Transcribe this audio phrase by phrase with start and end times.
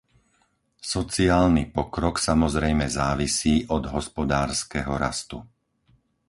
[0.95, 5.37] Sociálny pokrok samozrejme závisí od hospodárskeho rastu.